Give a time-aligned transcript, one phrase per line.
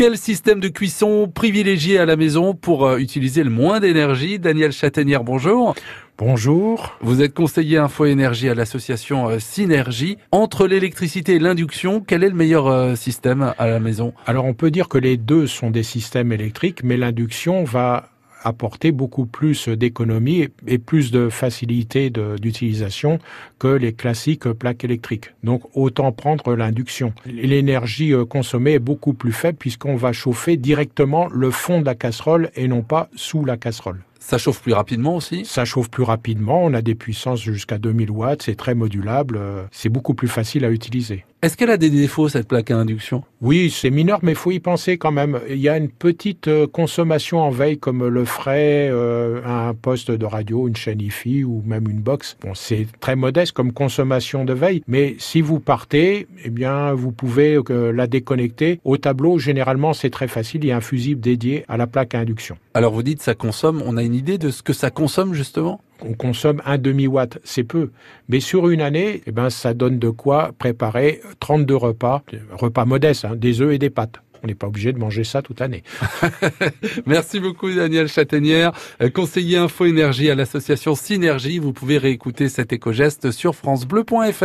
[0.00, 4.38] Quel système de cuisson privilégié à la maison pour euh, utiliser le moins d'énergie?
[4.38, 5.74] Daniel Châtaignière, bonjour.
[6.16, 6.96] Bonjour.
[7.02, 10.16] Vous êtes conseiller info énergie à l'association euh, Synergie.
[10.32, 14.14] Entre l'électricité et l'induction, quel est le meilleur euh, système à la maison?
[14.24, 18.08] Alors on peut dire que les deux sont des systèmes électriques, mais l'induction va
[18.42, 23.18] apporter beaucoup plus d'économie et plus de facilité d'utilisation
[23.58, 25.32] que les classiques plaques électriques.
[25.44, 27.12] Donc autant prendre l'induction.
[27.26, 31.94] L'énergie euh, consommée est beaucoup plus faible puisqu'on va chauffer directement le fond de la
[31.94, 34.00] casserole et non pas sous la casserole.
[34.20, 38.10] Ça chauffe plus rapidement aussi Ça chauffe plus rapidement, on a des puissances jusqu'à 2000
[38.10, 41.24] watts, c'est très modulable, euh, c'est beaucoup plus facile à utiliser.
[41.42, 43.24] Est-ce qu'elle a des défauts, cette plaque à induction?
[43.40, 45.40] Oui, c'est mineur, mais il faut y penser quand même.
[45.48, 50.10] Il y a une petite euh, consommation en veille, comme le ferait euh, un poste
[50.10, 52.36] de radio, une chaîne IFI ou même une box.
[52.42, 57.10] Bon, c'est très modeste comme consommation de veille, mais si vous partez, eh bien, vous
[57.10, 58.78] pouvez euh, la déconnecter.
[58.84, 60.62] Au tableau, généralement, c'est très facile.
[60.64, 62.58] Il y a un fusible dédié à la plaque à induction.
[62.74, 63.82] Alors, vous dites ça consomme.
[63.86, 65.80] On a une idée de ce que ça consomme, justement?
[66.02, 67.90] On consomme un demi-watt, c'est peu.
[68.28, 72.22] Mais sur une année, eh ben, ça donne de quoi préparer 32 repas,
[72.52, 74.20] repas modestes, hein, des œufs et des pâtes.
[74.42, 75.82] On n'est pas obligé de manger ça toute l'année.
[77.06, 78.72] Merci beaucoup Daniel Châtaignière,
[79.02, 81.58] euh, conseiller info énergie à l'association Synergie.
[81.58, 84.44] Vous pouvez réécouter cet éco-geste sur francebleu.fr.